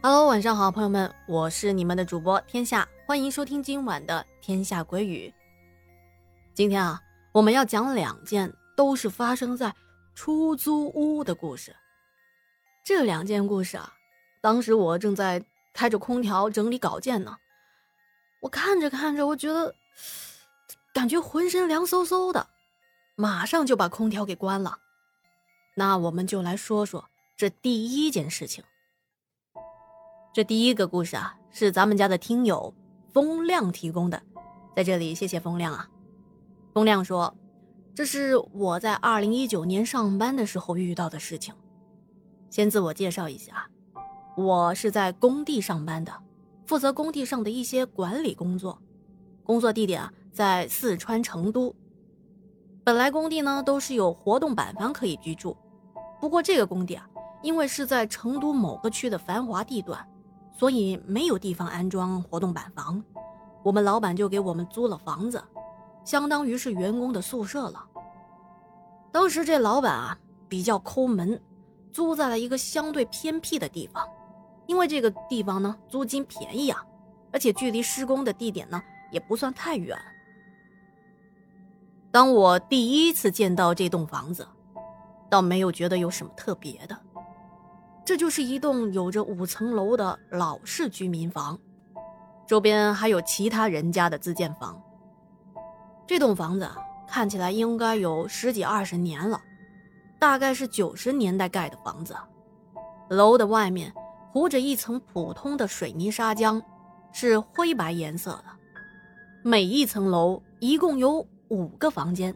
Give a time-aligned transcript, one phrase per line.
[0.00, 5.28] Hello，晚上好，朋友们，我是你们的主播天下，欢迎收听今晚的《天下鬼语》。
[6.54, 9.74] 今天啊，我们要讲两件都是发生在
[10.14, 11.74] 出租屋的故事。
[12.84, 13.92] 这两件故事啊，
[14.40, 17.36] 当时我正在开着空调整理稿件呢，
[18.38, 19.74] 我看着看着，我觉得
[20.94, 22.46] 感觉浑身凉飕飕的，
[23.16, 24.78] 马上就把空调给关了。
[25.74, 28.62] 那我们就来说说这第一件事情。
[30.30, 32.72] 这第一个故事啊，是咱们家的听友
[33.12, 34.22] 风亮提供的，
[34.76, 35.88] 在这里谢谢风亮啊。
[36.74, 37.34] 风亮说
[37.94, 41.52] ：“这是我在二零一九年上班的时候遇到的事情。
[42.50, 43.68] 先自我介绍一下，
[44.36, 46.12] 我是在工地上班的，
[46.66, 48.78] 负责工地上的一些管理工作，
[49.42, 51.74] 工作地点啊在四川成都。
[52.84, 55.56] 本来工地呢都是有活动板房可以居住，
[56.20, 57.08] 不过这个工地啊，
[57.42, 60.06] 因为是在成都某个区的繁华地段。”
[60.58, 63.00] 所以没有地方安装活动板房，
[63.62, 65.42] 我们老板就给我们租了房子，
[66.04, 67.84] 相当于是员工的宿舍了。
[69.12, 71.40] 当时这老板啊比较抠门，
[71.92, 74.04] 租在了一个相对偏僻的地方，
[74.66, 76.84] 因为这个地方呢租金便宜啊，
[77.32, 79.96] 而且距离施工的地点呢也不算太远。
[82.10, 84.46] 当我第一次见到这栋房子，
[85.30, 86.98] 倒没有觉得有什么特别的。
[88.08, 91.58] 这就是一栋有着五层楼的老式居民房，
[92.46, 94.80] 周边还有其他人家的自建房。
[96.06, 96.66] 这栋房子
[97.06, 99.38] 看起来应该有十几二十年了，
[100.18, 102.16] 大概是九十年代盖的房子。
[103.10, 103.92] 楼的外面
[104.32, 106.62] 糊着一层普通的水泥砂浆，
[107.12, 108.44] 是灰白颜色的。
[109.42, 112.34] 每一层楼一共有五个房间，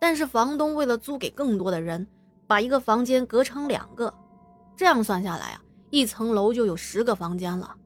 [0.00, 2.04] 但是房东为了租给更多的人，
[2.48, 4.12] 把一个房间隔成两个。
[4.80, 7.76] 这样算下来啊，一层楼就有十个房间了，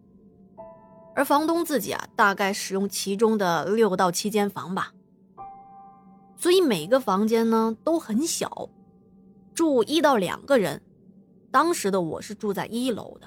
[1.16, 4.93] 而房东自己啊，大概使用其中的六到七间房吧。
[6.37, 8.69] 所以每个房间呢都很小，
[9.53, 10.81] 住一到两个人。
[11.50, 13.26] 当时的我是住在一楼的。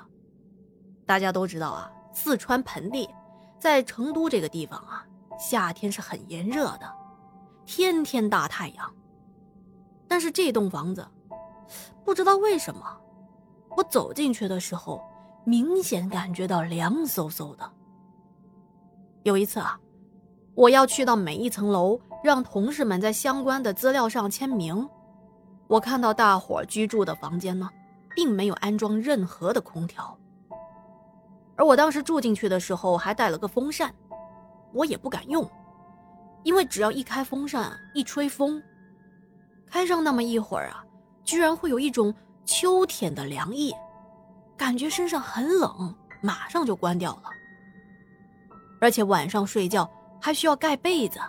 [1.05, 3.09] 大家都知道啊，四川盆地
[3.59, 5.05] 在成都这个地方啊，
[5.37, 6.89] 夏天是很炎热的，
[7.65, 8.95] 天天大太阳。
[10.07, 11.05] 但是这栋房子，
[12.05, 13.01] 不知道为什么。
[13.77, 14.99] 我走进去的时候，
[15.43, 17.71] 明显感觉到凉飕飕的。
[19.21, 19.79] 有一次啊，
[20.55, 24.89] 我要去到每一层楼，让同事们在相关的资料上签名。
[25.67, 27.69] 我看到大伙居住的房间呢，
[28.15, 30.17] 并没有安装任何的空调。
[31.55, 33.93] 而我当时住进去的时候，还带了个风扇，
[34.73, 35.47] 我也不敢用，
[36.41, 38.59] 因为只要一开风扇，一吹风，
[39.67, 40.83] 开上那么一会儿啊，
[41.23, 42.11] 居然会有一种。
[42.47, 43.71] 秋天的凉意，
[44.55, 47.29] 感觉身上很冷，马上就关掉了。
[48.79, 49.87] 而且晚上睡觉
[50.19, 51.19] 还需要盖被子。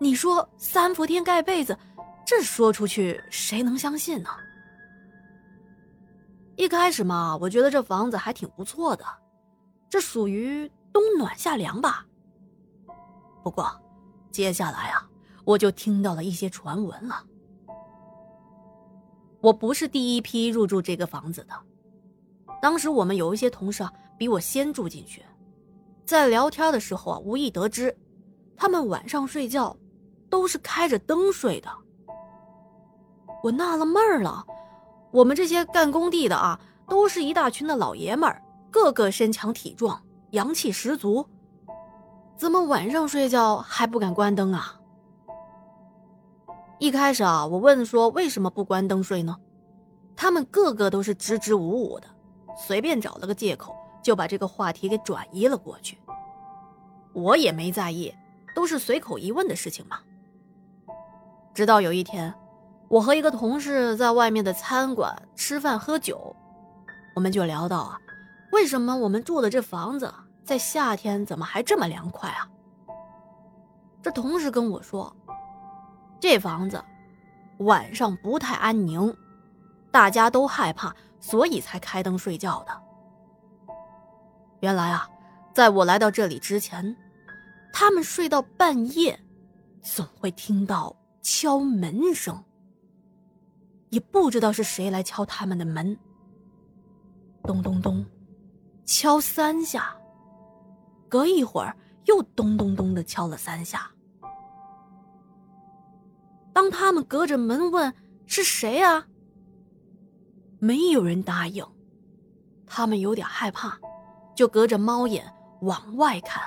[0.00, 1.78] 你说三伏天盖被子，
[2.26, 4.30] 这说出去谁能相信呢？
[6.56, 9.04] 一开始嘛，我觉得这房子还挺不错的，
[9.88, 12.04] 这属于冬暖夏凉吧。
[13.42, 13.70] 不过，
[14.30, 15.08] 接下来啊，
[15.44, 17.24] 我就听到了一些传闻了。
[19.44, 21.54] 我不是第一批入住这个房子的，
[22.62, 25.22] 当时我们有一些同事啊比我先住进去，
[26.06, 27.94] 在聊天的时候啊，无意得知，
[28.56, 29.76] 他们晚上睡觉
[30.30, 31.68] 都是开着灯睡的。
[33.42, 34.42] 我纳了闷儿了，
[35.12, 41.22] 我们这些干工地的啊，都是一大群的老爷们儿，个个身强体壮，阳气十足，
[42.34, 44.80] 怎么晚上睡觉还不敢关灯啊？
[46.78, 49.36] 一开始啊，我问说为什么不关灯睡呢？
[50.16, 52.06] 他们个个都是支支吾吾的，
[52.56, 55.98] 随便找了个借口就把这个话题给转移了过去。
[57.12, 58.12] 我也没在意，
[58.54, 59.98] 都是随口一问的事情嘛。
[61.54, 62.34] 直到有一天，
[62.88, 66.34] 我和一个同事在外面的餐馆吃饭喝酒，
[67.14, 67.98] 我们就聊到啊，
[68.50, 70.12] 为什么我们住的这房子
[70.44, 72.48] 在夏天怎么还这么凉快啊？
[74.02, 75.14] 这同事跟我说。
[76.20, 76.82] 这房子
[77.58, 79.14] 晚上不太安宁，
[79.90, 82.82] 大家都害怕，所以才开灯睡觉的。
[84.60, 85.08] 原来啊，
[85.52, 86.96] 在我来到这里之前，
[87.72, 89.18] 他们睡到半夜，
[89.82, 92.42] 总会听到敲门声，
[93.90, 95.96] 也不知道是谁来敲他们的门。
[97.42, 98.04] 咚咚咚，
[98.86, 99.94] 敲三下，
[101.10, 101.76] 隔一会儿
[102.06, 103.90] 又咚咚咚的敲了三下。
[106.54, 107.92] 当他们隔着门问
[108.24, 109.06] 是谁啊，
[110.58, 111.66] 没有人答应，
[112.64, 113.76] 他们有点害怕，
[114.34, 115.30] 就隔着猫眼
[115.60, 116.42] 往外看。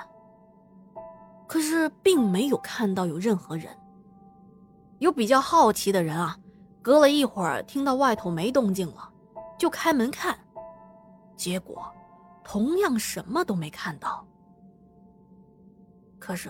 [1.46, 3.68] 可是并没有看到有任何人。
[5.00, 6.36] 有比较好奇的人啊，
[6.82, 9.12] 隔了一会儿听到外头没动静了，
[9.60, 10.38] 就开门看，
[11.36, 11.86] 结果
[12.44, 14.26] 同样什么都没看到。
[16.18, 16.50] 可是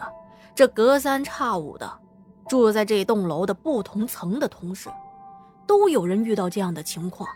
[0.56, 2.00] 这隔三差五的
[2.48, 4.90] 住在这栋楼的不同层的同事，
[5.66, 7.28] 都有人遇到这样的情况。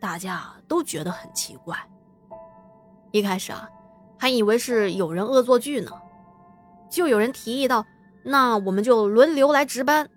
[0.00, 1.76] 大家都觉得很奇怪。
[3.10, 3.68] 一开始啊，
[4.18, 5.90] 还以为是有人恶作剧呢，
[6.90, 7.84] 就有人提议到
[8.24, 10.08] ：“那我们就轮流来值班，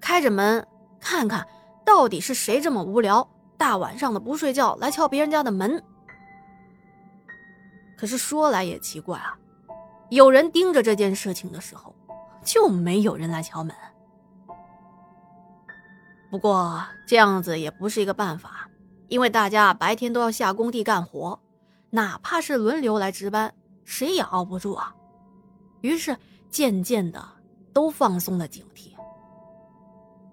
[0.00, 0.66] 开着门
[0.98, 1.46] 看看
[1.84, 5.82] 到底是谁这么无聊，大晚上的不睡觉来敲别人家的门。”
[7.96, 9.38] 可是说来也奇怪啊，
[10.08, 11.94] 有人盯着这件事情的时候，
[12.44, 13.74] 就没有人来敲门。
[16.30, 18.66] 不过这样子也不是一个办法。
[19.08, 21.36] 因为大家白天都要下工地干活，
[21.90, 23.52] 哪怕是轮流来值班，
[23.84, 24.94] 谁也熬不住啊。
[25.80, 26.16] 于是
[26.48, 27.20] 渐渐的
[27.72, 28.92] 都放松了警惕。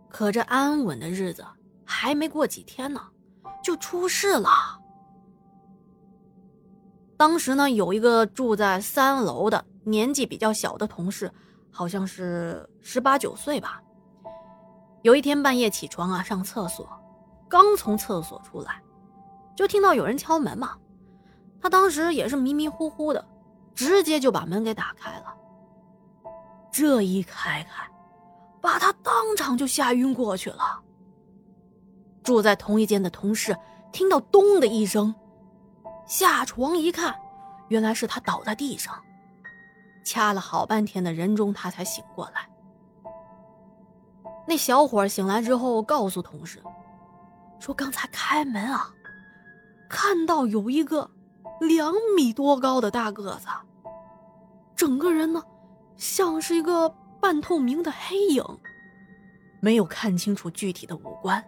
[0.09, 1.43] 可这安稳的日子
[1.83, 3.01] 还没过几天呢，
[3.63, 4.49] 就出事了。
[7.17, 11.33] 当时呢，有一个住在三楼的年纪比较小的同事，
[11.77, 13.79] 好像是十八九岁吧。
[15.03, 16.89] 有一天半夜起床啊，上厕所。
[17.47, 18.81] 刚从厕所出来，
[19.55, 20.75] 就听到有人敲门嘛。
[21.61, 23.23] 他当时也是迷迷糊糊的，
[23.75, 25.35] 直接就把门给打开了。
[26.71, 27.87] 这一开开，
[28.59, 30.81] 把他当场就吓晕过去了。
[32.23, 33.55] 住在同一间的同事
[33.91, 35.13] 听到“咚”的一声，
[36.07, 37.15] 下床一看，
[37.67, 38.99] 原来是他倒在地上，
[40.07, 42.47] 掐了好半天的人中，他才醒过来。
[44.47, 46.63] 那小伙醒来之后，告诉同事。
[47.59, 48.89] 说刚才开门啊，
[49.89, 51.11] 看到有一个
[51.59, 53.47] 两米多高的大个子，
[54.77, 55.43] 整个人呢
[55.97, 56.87] 像是一个
[57.19, 58.41] 半透明的黑影，
[59.59, 61.43] 没有看清楚具体的五官，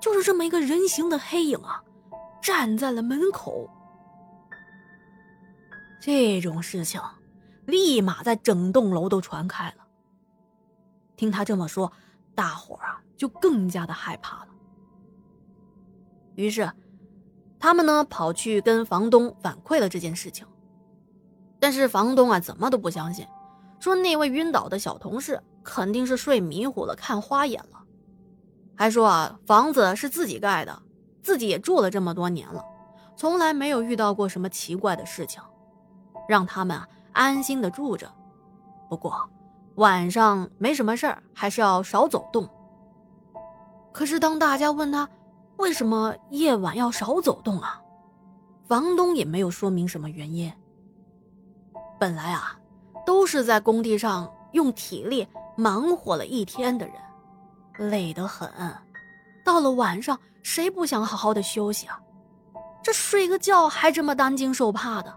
[0.00, 1.80] 就是这么一个人形的黑影啊，
[2.42, 3.70] 站在了门口。
[6.00, 7.00] 这种事情
[7.66, 9.84] 立马在整栋楼都传开了。
[11.16, 11.92] 听他这么说，
[12.34, 14.48] 大伙儿啊就更加的害怕了。
[16.34, 16.70] 于是，
[17.58, 20.46] 他们呢跑去跟房东反馈了这件事情。
[21.60, 23.26] 但是房东啊怎么都不相信，
[23.80, 27.82] 说那位晕倒的小同事肯定是睡迷糊了，看花眼了，
[28.76, 30.82] 还说啊房子是自己盖的，
[31.22, 32.62] 自己也住了这么多年了，
[33.16, 35.40] 从来没有遇到过什么奇怪的事情，
[36.28, 38.12] 让他们啊安心的住着。
[38.90, 39.28] 不过
[39.76, 42.46] 晚上没什么事儿，还是要少走动。
[43.92, 45.08] 可是当大家问他，
[45.56, 47.80] 为什么夜晚要少走动啊？
[48.66, 50.52] 房东也没有说明什么原因。
[51.98, 52.58] 本来啊，
[53.06, 55.26] 都是在工地上用体力
[55.56, 56.94] 忙活了一天的人，
[57.90, 58.48] 累得很。
[59.44, 62.00] 到了晚上，谁不想好好的休息啊？
[62.82, 65.14] 这睡个觉还这么担惊受怕的，